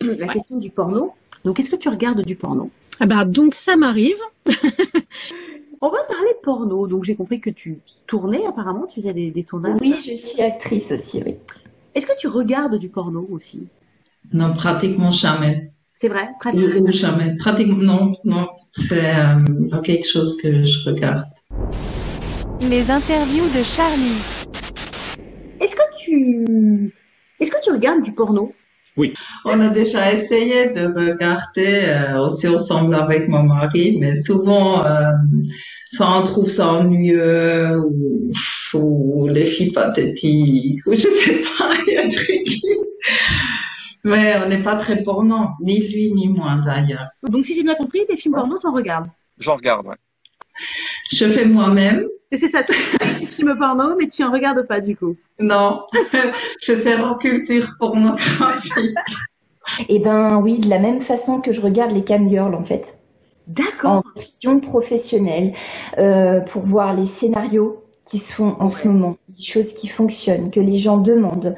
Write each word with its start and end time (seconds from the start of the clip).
la 0.00 0.26
question 0.26 0.56
du 0.58 0.70
porno. 0.70 1.12
Donc, 1.44 1.60
est-ce 1.60 1.70
que 1.70 1.76
tu 1.76 1.88
regardes 1.88 2.22
du 2.24 2.36
porno? 2.36 2.70
Ah 3.00 3.06
bah, 3.06 3.24
donc 3.24 3.54
ça 3.54 3.76
m'arrive. 3.76 4.16
On 5.82 5.88
va 5.88 6.02
parler 6.08 6.30
porno. 6.42 6.86
Donc, 6.86 7.04
j'ai 7.04 7.14
compris 7.14 7.40
que 7.40 7.50
tu 7.50 7.78
tournais 8.06 8.44
apparemment, 8.46 8.86
tu 8.86 9.00
faisais 9.00 9.14
des, 9.14 9.30
des 9.30 9.44
tournages. 9.44 9.78
Oui, 9.80 9.94
je 10.04 10.14
suis 10.14 10.42
actrice 10.42 10.92
aussi, 10.92 11.22
oui. 11.24 11.36
Est-ce 11.94 12.06
que 12.06 12.16
tu 12.18 12.28
regardes 12.28 12.78
du 12.78 12.88
porno 12.88 13.26
aussi? 13.30 13.66
Non, 14.32 14.52
pratiquement 14.52 15.10
jamais. 15.10 15.70
C'est 15.94 16.08
vrai 16.08 16.28
Pratiquement. 16.38 16.80
ou 16.80 16.92
jamais. 16.92 17.36
Pratiquement, 17.36 17.76
non, 17.82 18.12
non. 18.24 18.48
C'est 18.72 19.14
euh, 19.16 19.80
quelque 19.82 20.06
chose 20.06 20.36
que 20.40 20.64
je 20.64 20.88
regarde. 20.88 21.24
Les 22.62 22.90
interviews 22.90 23.44
de 23.44 23.62
Charlie. 23.62 24.20
Est-ce 25.60 25.74
que 25.74 25.82
tu... 25.98 26.94
Est-ce 27.40 27.50
que 27.50 27.62
tu 27.62 27.70
regardes 27.70 28.02
du 28.02 28.12
porno? 28.12 28.52
On 29.44 29.60
a 29.60 29.68
déjà 29.68 30.12
essayé 30.12 30.70
de 30.70 30.86
regarder 30.86 31.84
euh, 31.86 32.26
aussi 32.26 32.48
ensemble 32.48 32.94
avec 32.94 33.28
mon 33.28 33.42
mari, 33.44 33.96
mais 33.98 34.20
souvent, 34.20 34.84
euh, 34.84 35.12
soit 35.86 36.18
on 36.18 36.22
trouve 36.22 36.50
ça 36.50 36.72
ennuyeux 36.72 37.78
ou, 37.78 38.30
ou 38.74 39.28
les 39.28 39.44
filles 39.44 39.72
pathétiques 39.72 40.84
ou 40.86 40.92
je 40.92 41.08
sais 41.08 41.40
pas, 41.58 41.70
il 41.86 41.94
y 41.94 41.96
a 41.96 42.04
des 42.04 42.10
trucs. 42.10 42.46
Mais 44.04 44.34
on 44.42 44.48
n'est 44.48 44.62
pas 44.62 44.76
très 44.76 45.02
porno, 45.02 45.48
ni 45.60 45.80
lui 45.80 46.12
ni 46.12 46.28
moi 46.28 46.58
d'ailleurs. 46.64 47.08
Donc, 47.22 47.44
si 47.44 47.54
j'ai 47.54 47.62
bien 47.62 47.74
compris, 47.74 48.00
des 48.08 48.16
films 48.16 48.34
porno, 48.34 48.58
t'en 48.58 48.72
regardes. 48.72 49.08
J'en 49.38 49.56
regarde, 49.56 49.86
ouais. 49.86 49.96
Je 51.12 51.26
fais 51.26 51.44
moi-même. 51.44 52.06
Et 52.32 52.36
c'est 52.36 52.48
ça, 52.48 52.62
tu 52.62 52.72
des 53.18 53.26
films 53.26 53.56
porno, 53.58 53.96
mais 53.98 54.06
tu 54.06 54.22
en 54.22 54.30
regardes 54.30 54.62
pas 54.62 54.80
du 54.80 54.96
coup. 54.96 55.16
Non, 55.40 55.82
je 56.62 56.72
sers 56.74 57.04
en 57.04 57.14
culture 57.16 57.74
pornographique. 57.78 58.96
Eh 59.88 59.98
ben 59.98 60.40
oui, 60.40 60.58
de 60.58 60.68
la 60.68 60.78
même 60.78 61.00
façon 61.00 61.40
que 61.40 61.52
je 61.52 61.60
regarde 61.60 61.92
les 61.92 62.04
cam 62.04 62.28
girls 62.28 62.54
en 62.54 62.64
fait, 62.64 62.98
en 63.48 63.52
D'accord. 63.52 64.04
version 64.14 64.60
professionnelle, 64.60 65.52
euh, 65.98 66.40
pour 66.40 66.62
voir 66.62 66.94
les 66.94 67.06
scénarios 67.06 67.84
qui 68.06 68.18
se 68.18 68.32
font 68.32 68.56
en 68.58 68.68
ce 68.68 68.88
moment, 68.88 69.16
les 69.28 69.42
choses 69.42 69.72
qui 69.72 69.88
fonctionnent, 69.88 70.50
que 70.50 70.60
les 70.60 70.76
gens 70.76 70.98
demandent, 70.98 71.56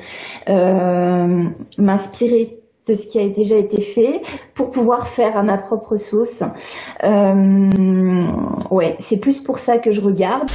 euh, 0.48 1.44
m'inspirer 1.78 2.61
de 2.86 2.94
ce 2.94 3.06
qui 3.06 3.18
a 3.18 3.28
déjà 3.28 3.56
été 3.56 3.80
fait 3.80 4.22
pour 4.54 4.70
pouvoir 4.70 5.08
faire 5.08 5.36
à 5.36 5.42
ma 5.42 5.58
propre 5.58 5.96
sauce. 5.96 6.42
Euh, 7.04 8.26
ouais, 8.70 8.96
c'est 8.98 9.20
plus 9.20 9.38
pour 9.38 9.58
ça 9.58 9.78
que 9.78 9.90
je 9.90 10.00
regarde. 10.00 10.48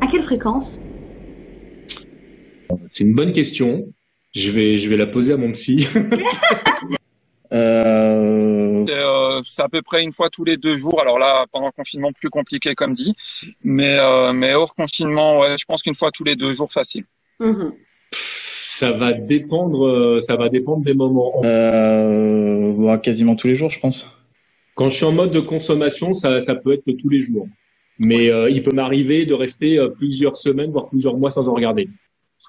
À 0.00 0.06
quelle 0.06 0.22
fréquence? 0.22 0.80
C'est 2.90 3.04
une 3.04 3.14
bonne 3.14 3.32
question. 3.32 3.86
Je 4.34 4.50
vais, 4.50 4.76
je 4.76 4.88
vais 4.88 4.96
la 4.96 5.06
poser 5.06 5.32
à 5.32 5.36
mon 5.36 5.52
psy. 5.52 5.86
Euh, 7.50 8.84
C'est 8.86 8.94
euh, 8.94 9.40
c'est 9.42 9.62
à 9.62 9.68
peu 9.70 9.80
près 9.80 10.02
une 10.02 10.12
fois 10.12 10.28
tous 10.28 10.44
les 10.44 10.58
deux 10.58 10.76
jours. 10.76 11.00
Alors 11.00 11.18
là, 11.18 11.46
pendant 11.50 11.66
le 11.66 11.72
confinement, 11.72 12.12
plus 12.12 12.28
compliqué 12.28 12.74
comme 12.74 12.92
dit. 12.92 13.14
Mais, 13.62 13.98
euh, 13.98 14.34
mais 14.34 14.54
hors 14.54 14.74
confinement, 14.74 15.40
ouais, 15.40 15.56
je 15.58 15.64
pense 15.64 15.82
qu'une 15.82 15.94
fois 15.94 16.10
tous 16.10 16.24
les 16.24 16.36
deux 16.36 16.52
jours, 16.52 16.70
facile. 16.70 17.04
Mhm. 17.40 17.72
Ça 18.78 18.92
va 18.92 19.12
dépendre, 19.12 19.86
euh, 19.86 20.20
ça 20.20 20.36
va 20.36 20.48
dépendre 20.48 20.84
des 20.84 20.94
moments. 20.94 21.42
euh, 21.44 22.70
ouais, 22.72 23.00
quasiment 23.00 23.34
tous 23.34 23.48
les 23.48 23.54
jours, 23.54 23.70
je 23.70 23.80
pense. 23.80 24.08
Quand 24.76 24.88
je 24.88 24.96
suis 24.96 25.04
en 25.04 25.10
mode 25.10 25.32
de 25.32 25.40
consommation, 25.40 26.14
ça, 26.14 26.40
ça 26.40 26.54
peut 26.54 26.74
être 26.74 26.84
tous 26.84 27.08
les 27.08 27.18
jours. 27.18 27.48
Mais 27.98 28.30
euh, 28.30 28.48
il 28.48 28.62
peut 28.62 28.72
m'arriver 28.72 29.26
de 29.26 29.34
rester 29.34 29.78
euh, 29.78 29.88
plusieurs 29.88 30.36
semaines, 30.36 30.70
voire 30.70 30.88
plusieurs 30.88 31.16
mois 31.16 31.32
sans 31.32 31.48
en 31.48 31.54
regarder. 31.54 31.88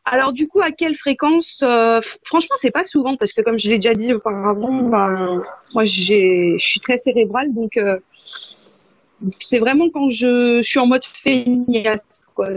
Alors 0.05 0.31
du 0.31 0.47
coup, 0.47 0.61
à 0.61 0.71
quelle 0.71 0.95
fréquence 0.95 1.61
euh, 1.63 1.99
Franchement, 2.23 2.55
c'est 2.59 2.69
pas 2.71 2.83
souvent 2.83 3.17
parce 3.17 3.33
que 3.33 3.41
comme 3.41 3.57
je 3.57 3.67
l'ai 3.69 3.77
déjà 3.77 3.95
dit 3.95 4.13
auparavant, 4.13 4.83
ben, 4.83 5.41
moi 5.73 5.85
j'ai, 5.85 6.55
je 6.59 6.65
suis 6.65 6.79
très 6.79 6.99
cérébrale, 6.99 7.51
donc 7.55 7.75
euh, 7.77 7.97
c'est 9.39 9.57
vraiment 9.57 9.89
quand 9.89 10.11
je, 10.11 10.59
je 10.61 10.67
suis 10.67 10.79
en 10.79 10.85
mode 10.85 11.03
feignasse. 11.23 12.21
Quoi. 12.35 12.49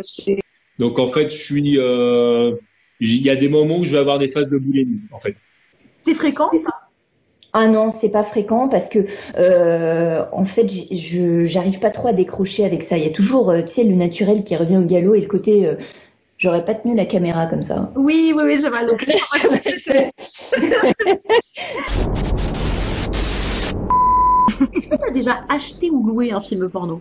Donc 0.78 0.98
en 0.98 1.08
fait, 1.08 1.30
je 1.30 1.36
suis, 1.36 1.78
euh, 1.78 2.52
il 3.02 3.22
y 3.22 3.30
a 3.30 3.36
des 3.36 3.48
moments 3.48 3.78
où 3.78 3.84
je 3.84 3.92
vais 3.92 3.98
avoir 3.98 4.18
des 4.18 4.28
phases 4.28 4.48
de 4.48 4.58
boulimie, 4.58 5.00
en 5.12 5.18
fait. 5.18 5.36
C'est 5.98 6.14
fréquent 6.14 6.48
ou 6.52 6.60
pas 6.60 6.88
Ah 7.52 7.68
non, 7.68 7.90
c'est 7.90 8.10
pas 8.10 8.22
fréquent 8.22 8.68
parce 8.68 8.88
que 8.88 9.00
euh, 9.36 10.24
en 10.32 10.44
fait, 10.44 10.68
j'ai- 10.68 10.94
je 10.94 11.44
j'arrive 11.44 11.80
pas 11.80 11.90
trop 11.90 12.08
à 12.08 12.12
décrocher 12.12 12.64
avec 12.64 12.82
ça. 12.82 12.96
Il 12.96 13.04
y 13.04 13.06
a 13.06 13.10
toujours, 13.10 13.50
euh, 13.50 13.62
tu 13.62 13.68
sais, 13.68 13.84
le 13.84 13.94
naturel 13.94 14.44
qui 14.44 14.56
revient 14.56 14.78
au 14.78 14.84
galop 14.84 15.14
et 15.14 15.20
le 15.20 15.26
côté, 15.26 15.66
euh, 15.66 15.74
j'aurais 16.38 16.64
pas 16.64 16.74
tenu 16.74 16.94
la 16.94 17.06
caméra 17.06 17.46
comme 17.46 17.62
ça. 17.62 17.92
Oui, 17.96 18.32
oui, 18.36 18.42
oui, 18.44 18.60
je 18.60 18.68
vois. 18.68 18.82
Est-ce 24.74 24.88
que 24.88 24.96
tu 24.96 25.04
as 25.08 25.12
déjà 25.12 25.44
acheté 25.48 25.90
ou 25.90 26.06
loué 26.06 26.32
un 26.32 26.40
film 26.40 26.68
porno? 26.70 27.00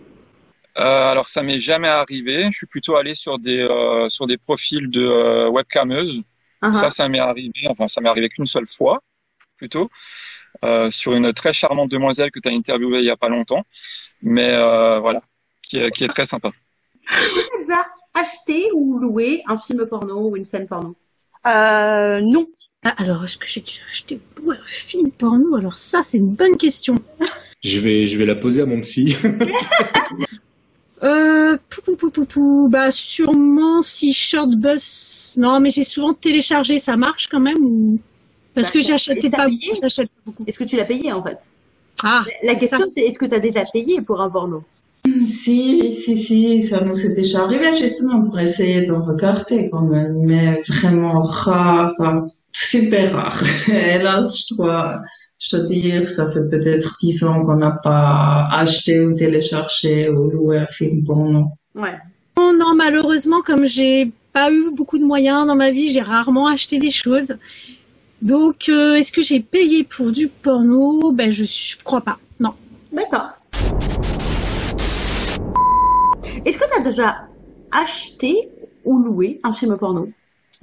Alors 0.74 1.28
ça 1.28 1.42
m'est 1.42 1.60
jamais 1.60 1.88
arrivé. 1.88 2.44
Je 2.50 2.56
suis 2.56 2.66
plutôt 2.66 2.96
allé 2.96 3.14
sur 3.14 3.38
des 3.38 3.60
euh, 3.60 4.08
sur 4.08 4.26
des 4.26 4.38
profils 4.38 4.90
de 4.90 5.02
euh, 5.02 5.48
webcameuses. 5.50 6.22
Ah, 6.62 6.72
Ça, 6.72 6.90
ça 6.90 7.08
m'est 7.08 7.18
arrivé. 7.18 7.52
Enfin, 7.68 7.88
ça 7.88 8.00
m'est 8.00 8.08
arrivé 8.08 8.28
qu'une 8.28 8.46
seule 8.46 8.66
fois, 8.66 9.02
plutôt, 9.56 9.90
euh, 10.64 10.90
sur 10.90 11.14
une 11.14 11.32
très 11.32 11.52
charmante 11.52 11.90
demoiselle 11.90 12.30
que 12.30 12.38
tu 12.38 12.48
as 12.48 12.52
interviewée 12.52 13.00
il 13.00 13.04
y 13.04 13.10
a 13.10 13.16
pas 13.16 13.28
longtemps. 13.28 13.64
Mais 14.22 14.52
euh, 14.52 15.00
voilà, 15.00 15.22
qui 15.62 15.78
est, 15.78 15.90
qui 15.90 16.04
est 16.04 16.08
très 16.08 16.24
sympa. 16.24 16.52
As 17.08 17.58
déjà 17.58 17.86
acheté 18.14 18.70
ou 18.74 18.98
loué 18.98 19.42
un 19.48 19.58
film 19.58 19.86
porno 19.86 20.30
ou 20.30 20.36
une 20.36 20.44
scène 20.44 20.68
porno? 20.68 20.96
Euh, 21.46 22.20
non. 22.20 22.46
Ah, 22.84 22.94
alors, 22.98 23.24
est-ce 23.24 23.38
que 23.38 23.46
j'ai 23.46 23.60
déjà 23.60 23.82
acheté 23.90 24.20
un 24.38 24.66
film 24.66 25.10
porno? 25.10 25.56
Alors 25.56 25.76
ça, 25.76 26.02
c'est 26.02 26.18
une 26.18 26.34
bonne 26.34 26.56
question. 26.56 26.96
Je 27.62 27.78
vais, 27.78 28.04
je 28.04 28.18
vais 28.18 28.26
la 28.26 28.34
poser 28.34 28.62
à 28.62 28.66
mon 28.66 28.80
psy. 28.80 29.16
Euh, 31.02 31.56
pou, 31.68 31.82
pou, 31.82 31.96
pou, 31.96 32.10
pou, 32.10 32.24
pou, 32.26 32.68
bah 32.70 32.90
sûrement 32.92 33.82
si 33.82 34.12
Shortbus. 34.12 35.36
Non, 35.36 35.58
mais 35.58 35.70
j'ai 35.70 35.82
souvent 35.82 36.12
téléchargé, 36.12 36.78
ça 36.78 36.96
marche 36.96 37.26
quand 37.26 37.40
même 37.40 37.58
ou? 37.62 37.98
Parce 38.54 38.70
que 38.70 38.80
j'achète 38.80 39.24
Et 39.24 39.30
pas 39.30 39.48
j'achète 39.80 40.08
pas 40.08 40.20
beaucoup. 40.26 40.44
Est-ce 40.46 40.58
que 40.58 40.64
tu 40.64 40.76
l'as 40.76 40.84
payé 40.84 41.12
en 41.12 41.22
fait? 41.22 41.38
Ah, 42.04 42.24
La 42.44 42.54
question 42.54 42.86
c'est 42.94 43.02
est-ce 43.02 43.18
que 43.18 43.26
tu 43.26 43.34
as 43.34 43.40
déjà 43.40 43.62
payé 43.72 44.00
pour 44.00 44.20
un 44.20 44.30
porno 44.30 44.60
Si, 45.26 45.92
si, 45.92 46.16
si, 46.16 46.62
ça 46.62 46.80
nous 46.80 46.98
est 47.04 47.14
déjà 47.14 47.42
arrivé 47.42 47.72
justement 47.76 48.22
pour 48.22 48.38
essayer 48.38 48.86
d'en 48.86 49.02
regarder 49.04 49.70
quand 49.70 49.82
même, 49.82 50.24
mais 50.24 50.62
vraiment 50.68 51.22
rare, 51.22 51.94
enfin, 51.98 52.28
super 52.52 53.12
rare. 53.12 53.42
Là, 53.68 54.22
je 54.22 54.54
dois, 54.54 55.00
je 55.42 55.56
dois 55.56 55.66
dire, 55.66 56.08
ça 56.08 56.30
fait 56.30 56.48
peut-être 56.48 56.96
dix 57.00 57.22
ans 57.24 57.42
qu'on 57.42 57.56
n'a 57.56 57.72
pas 57.72 58.46
acheté 58.52 59.00
ou 59.00 59.12
téléchargé 59.12 60.08
ou 60.08 60.30
loué 60.30 60.58
un 60.58 60.66
film 60.66 61.04
porno. 61.04 61.48
Ouais. 61.74 61.98
Non, 62.36 62.56
non, 62.56 62.74
malheureusement, 62.76 63.42
comme 63.42 63.66
j'ai 63.66 64.12
pas 64.32 64.52
eu 64.52 64.70
beaucoup 64.72 64.98
de 64.98 65.04
moyens 65.04 65.46
dans 65.48 65.56
ma 65.56 65.72
vie, 65.72 65.92
j'ai 65.92 66.00
rarement 66.00 66.46
acheté 66.46 66.78
des 66.78 66.92
choses. 66.92 67.36
Donc, 68.22 68.68
euh, 68.68 68.94
est-ce 68.94 69.10
que 69.10 69.20
j'ai 69.20 69.40
payé 69.40 69.82
pour 69.82 70.12
du 70.12 70.28
porno? 70.28 71.10
Ben, 71.10 71.32
je, 71.32 71.42
je 71.42 71.76
crois 71.82 72.02
pas. 72.02 72.18
Non. 72.38 72.54
D'accord. 72.92 73.30
Est-ce 76.44 76.56
que 76.56 76.64
tu 76.72 76.80
as 76.80 76.84
déjà 76.84 77.26
acheté 77.72 78.48
ou 78.84 79.02
loué 79.02 79.40
un 79.42 79.52
film 79.52 79.76
porno? 79.76 80.08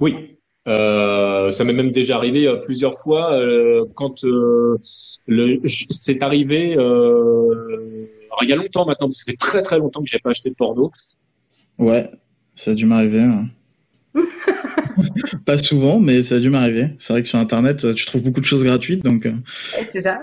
Oui. 0.00 0.38
Euh, 0.68 1.29
ça 1.52 1.64
m'est 1.64 1.72
même 1.72 1.92
déjà 1.92 2.16
arrivé 2.16 2.46
euh, 2.46 2.56
plusieurs 2.56 2.94
fois 2.98 3.32
euh, 3.34 3.84
quand 3.94 4.24
euh, 4.24 4.76
c'est 4.80 6.22
arrivé 6.22 6.74
euh, 6.76 8.06
alors, 8.30 8.42
il 8.42 8.48
y 8.48 8.52
a 8.52 8.56
longtemps 8.56 8.86
maintenant 8.86 9.08
parce 9.08 9.18
que 9.18 9.24
ça 9.24 9.32
fait 9.32 9.36
très 9.36 9.62
très 9.62 9.78
longtemps 9.78 10.02
que 10.02 10.08
j'ai 10.08 10.18
pas 10.18 10.30
acheté 10.30 10.50
de 10.50 10.54
porno 10.54 10.92
Ouais, 11.78 12.10
ça 12.54 12.72
a 12.72 12.74
dû 12.74 12.84
m'arriver. 12.86 13.26
ouais. 13.26 14.22
Pas 15.46 15.56
souvent, 15.56 15.98
mais 15.98 16.22
ça 16.22 16.34
a 16.34 16.38
dû 16.38 16.50
m'arriver. 16.50 16.88
C'est 16.98 17.12
vrai 17.12 17.22
que 17.22 17.28
sur 17.28 17.38
Internet, 17.38 17.84
euh, 17.84 17.94
tu 17.94 18.04
trouves 18.04 18.22
beaucoup 18.22 18.40
de 18.40 18.44
choses 18.44 18.62
gratuites, 18.64 19.02
donc 19.02 19.24
euh, 19.24 19.32
C'est 19.90 20.02
ça. 20.02 20.18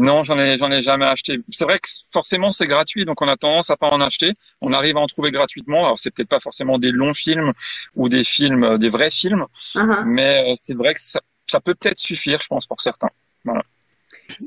Non, 0.00 0.22
j'en 0.22 0.38
ai, 0.38 0.56
j'en 0.58 0.70
ai 0.70 0.80
jamais 0.80 1.06
acheté. 1.06 1.40
C'est 1.50 1.64
vrai 1.64 1.78
que 1.78 1.88
forcément 2.12 2.50
c'est 2.50 2.66
gratuit, 2.66 3.04
donc 3.04 3.20
on 3.20 3.28
a 3.28 3.36
tendance 3.36 3.70
à 3.70 3.76
pas 3.76 3.88
en 3.88 4.00
acheter. 4.00 4.32
On 4.60 4.72
arrive 4.72 4.96
à 4.96 5.00
en 5.00 5.06
trouver 5.06 5.30
gratuitement. 5.32 5.84
Alors 5.84 5.98
c'est 5.98 6.14
peut-être 6.14 6.28
pas 6.28 6.40
forcément 6.40 6.78
des 6.78 6.92
longs 6.92 7.14
films 7.14 7.52
ou 7.96 8.08
des 8.08 8.22
films, 8.24 8.64
euh, 8.64 8.78
des 8.78 8.90
vrais 8.90 9.10
films, 9.10 9.46
Uh-huh. 9.74 10.04
mais 10.06 10.52
euh, 10.52 10.56
c'est 10.60 10.74
vrai 10.74 10.94
que 10.94 11.00
ça, 11.00 11.20
ça 11.46 11.60
peut 11.60 11.74
peut-être 11.74 11.98
suffire, 11.98 12.40
je 12.40 12.46
pense, 12.48 12.66
pour 12.66 12.80
certains. 12.80 13.10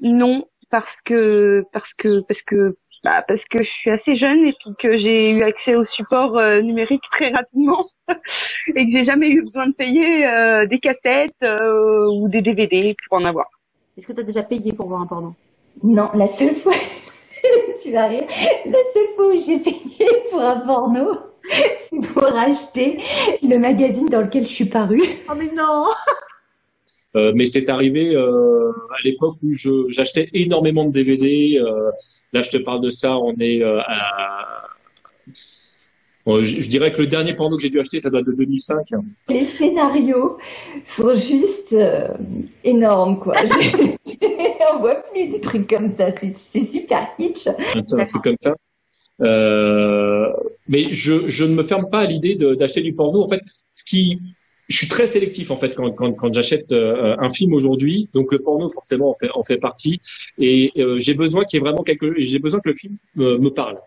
Non, 0.01 0.47
parce 0.69 1.01
que 1.03 1.63
parce 1.73 1.93
que 1.93 2.21
parce 2.21 2.41
que 2.41 2.77
bah, 3.03 3.23
parce 3.27 3.45
que 3.45 3.63
je 3.63 3.69
suis 3.69 3.89
assez 3.89 4.15
jeune 4.15 4.45
et 4.45 4.53
puis 4.53 4.75
que 4.77 4.97
j'ai 4.97 5.31
eu 5.31 5.43
accès 5.43 5.75
au 5.75 5.83
support 5.83 6.37
euh, 6.37 6.61
numérique 6.61 7.01
très 7.11 7.31
rapidement 7.31 7.89
et 8.75 8.85
que 8.85 8.91
j'ai 8.91 9.03
jamais 9.03 9.29
eu 9.29 9.41
besoin 9.41 9.67
de 9.67 9.73
payer 9.73 10.27
euh, 10.27 10.67
des 10.67 10.79
cassettes 10.79 11.33
euh, 11.43 12.05
ou 12.11 12.29
des 12.29 12.41
DVD 12.41 12.95
pour 13.07 13.17
en 13.17 13.25
avoir. 13.25 13.47
Est-ce 14.01 14.07
que 14.07 14.13
tu 14.13 14.21
as 14.21 14.23
déjà 14.23 14.41
payé 14.41 14.73
pour 14.73 14.87
voir 14.87 15.01
un 15.01 15.05
porno? 15.05 15.35
Non, 15.83 16.09
la 16.15 16.25
seule 16.25 16.55
fois, 16.55 16.73
tu 17.83 17.91
vas 17.91 18.07
rire, 18.07 18.25
la 18.65 18.79
seule 18.95 19.15
fois 19.15 19.27
où 19.27 19.37
j'ai 19.37 19.59
payé 19.59 20.07
pour 20.31 20.41
un 20.41 20.59
porno, 20.61 21.19
c'est 21.87 22.01
pour 22.11 22.23
acheter 22.23 22.97
le 23.43 23.57
magazine 23.59 24.07
dans 24.07 24.21
lequel 24.21 24.47
je 24.47 24.53
suis 24.53 24.65
parue. 24.65 25.03
Oh 25.29 25.33
mais 25.37 25.51
non 25.55 25.85
Euh, 27.17 27.33
mais 27.35 27.45
c'est 27.45 27.67
arrivé 27.67 28.15
euh, 28.15 28.71
à 28.89 29.01
l'époque 29.03 29.35
où 29.43 29.51
je 29.51 29.89
j'achetais 29.89 30.29
énormément 30.33 30.85
de 30.85 30.91
DVD. 30.91 31.59
Euh, 31.59 31.91
là, 32.31 32.41
je 32.41 32.51
te 32.51 32.57
parle 32.57 32.79
de 32.79 32.89
ça, 32.89 33.17
on 33.17 33.35
est 33.37 33.61
euh, 33.61 33.81
à 33.85 34.69
Bon, 36.25 36.41
je, 36.43 36.59
je 36.61 36.69
dirais 36.69 36.91
que 36.91 37.01
le 37.01 37.07
dernier 37.07 37.33
porno 37.33 37.57
que 37.57 37.63
j'ai 37.63 37.69
dû 37.69 37.79
acheter, 37.79 37.99
ça 37.99 38.09
doit 38.09 38.19
être 38.19 38.27
de 38.27 38.33
2005. 38.33 38.93
hein. 38.93 39.01
Les 39.29 39.43
scénarios 39.43 40.37
sont 40.85 41.15
juste 41.15 41.73
euh, 41.73 42.07
énormes, 42.63 43.19
quoi. 43.19 43.35
On 44.73 44.79
voit 44.79 44.95
plus 45.11 45.27
des 45.27 45.41
trucs 45.41 45.67
comme 45.67 45.89
ça. 45.89 46.11
C'est 46.11 46.35
c'est 46.37 46.63
super 46.65 47.13
kitsch. 47.15 47.47
un, 47.47 47.97
un 47.99 48.05
truc 48.05 48.23
comme 48.23 48.35
ça. 48.39 48.55
Euh, 49.21 50.31
mais 50.67 50.93
je, 50.93 51.27
je 51.27 51.43
ne 51.45 51.53
me 51.55 51.63
ferme 51.63 51.89
pas 51.89 51.99
à 51.99 52.05
l'idée 52.05 52.35
de- 52.35 52.55
d'acheter 52.55 52.81
du 52.81 52.93
porno. 52.93 53.21
En 53.23 53.27
fait, 53.29 53.41
ce 53.69 53.83
qui, 53.83 54.19
je 54.69 54.77
suis 54.77 54.87
très 54.87 55.07
sélectif 55.07 55.51
en 55.51 55.57
fait 55.57 55.75
quand, 55.75 55.91
quand, 55.91 56.13
quand 56.13 56.33
j'achète 56.33 56.71
euh, 56.71 57.15
un 57.19 57.29
film 57.29 57.53
aujourd'hui. 57.53 58.09
Donc 58.13 58.31
le 58.31 58.39
porno 58.39 58.69
forcément 58.69 59.09
en 59.11 59.15
fait, 59.19 59.29
en 59.33 59.43
fait 59.43 59.57
partie. 59.57 59.99
Et 60.39 60.71
euh, 60.77 60.97
j'ai 60.97 61.13
besoin 61.13 61.43
qu'il 61.45 61.57
y 61.57 61.61
ait 61.61 61.65
vraiment 61.65 61.83
quelque, 61.83 62.13
j'ai 62.17 62.39
besoin 62.39 62.59
que 62.61 62.69
le 62.69 62.75
film 62.75 62.95
me, 63.15 63.37
me 63.37 63.49
parle. 63.51 63.77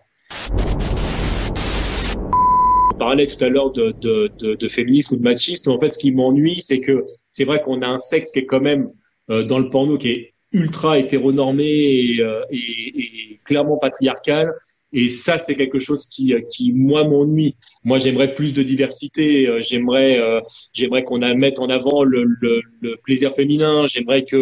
Parlait 3.04 3.26
tout 3.26 3.44
à 3.44 3.50
l'heure 3.50 3.70
de 3.70 4.68
féminisme 4.68 5.14
ou 5.14 5.18
de 5.18 5.22
machisme. 5.22 5.70
En 5.70 5.78
fait, 5.78 5.88
ce 5.88 5.98
qui 5.98 6.10
m'ennuie, 6.10 6.62
c'est 6.62 6.80
que 6.80 7.04
c'est 7.28 7.44
vrai 7.44 7.60
qu'on 7.60 7.82
a 7.82 7.86
un 7.86 7.98
sexe 7.98 8.30
qui 8.32 8.38
est 8.38 8.46
quand 8.46 8.62
même 8.62 8.90
euh, 9.28 9.44
dans 9.44 9.58
le 9.58 9.68
porno 9.68 9.98
qui 9.98 10.08
est 10.08 10.33
ultra 10.54 10.98
hétéronormé 10.98 11.64
et, 11.66 12.20
euh, 12.22 12.40
et, 12.50 12.56
et 12.98 13.40
clairement 13.44 13.76
patriarcal. 13.76 14.52
Et 14.96 15.08
ça, 15.08 15.38
c'est 15.38 15.56
quelque 15.56 15.80
chose 15.80 16.06
qui, 16.06 16.32
euh, 16.32 16.40
qui 16.48 16.72
moi, 16.72 17.02
m'ennuie. 17.02 17.56
Moi, 17.82 17.98
j'aimerais 17.98 18.32
plus 18.32 18.54
de 18.54 18.62
diversité. 18.62 19.48
euh, 19.48 19.58
J'aimerais, 19.58 20.20
euh, 20.20 20.40
j'aimerais 20.72 21.02
qu'on 21.02 21.20
a- 21.20 21.34
mette 21.34 21.58
en 21.58 21.68
avant 21.68 22.04
le, 22.04 22.22
le, 22.40 22.62
le 22.80 22.96
plaisir 23.02 23.34
féminin. 23.34 23.86
J'aimerais 23.88 24.24
que 24.24 24.36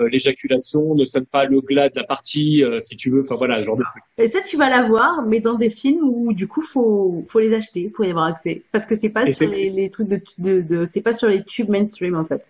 euh, 0.00 0.08
l'éjaculation 0.10 0.96
ne 0.96 1.04
sonne 1.04 1.26
pas 1.26 1.44
le 1.44 1.60
glas 1.60 1.88
de 1.88 1.94
la 1.94 2.02
partie, 2.04 2.64
euh, 2.64 2.80
si 2.80 2.96
tu 2.96 3.10
veux. 3.10 3.20
Enfin 3.20 3.36
voilà, 3.36 3.62
genre 3.62 3.76
de 3.76 3.84
truc. 3.84 4.02
Et 4.18 4.26
ça, 4.26 4.40
tu 4.40 4.56
vas 4.56 4.68
la 4.68 4.82
voir, 4.82 5.22
mais 5.24 5.38
dans 5.38 5.54
des 5.54 5.70
films 5.70 6.02
où 6.02 6.32
du 6.32 6.48
coup, 6.48 6.62
faut, 6.62 7.22
faut 7.28 7.38
les 7.38 7.54
acheter 7.54 7.88
pour 7.88 8.04
y 8.04 8.10
avoir 8.10 8.24
accès. 8.24 8.62
Parce 8.72 8.84
que 8.86 8.96
c'est 8.96 9.10
pas 9.10 9.24
Et 9.28 9.32
sur 9.32 9.48
les 9.48 9.88
trucs 9.88 10.08
de, 10.08 10.20
de, 10.38 10.62
de 10.62 10.84
c'est 10.86 11.02
pas 11.02 11.14
sur 11.14 11.28
les 11.28 11.44
tubes 11.44 11.68
mainstream 11.68 12.16
en 12.16 12.24
fait. 12.24 12.42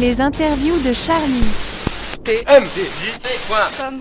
Les 0.00 0.20
interviews 0.20 0.78
de 0.84 0.92
Charlie. 0.92 1.73
TMDJC.com 2.24 4.00